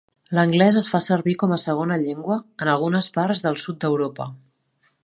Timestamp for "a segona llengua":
1.55-2.39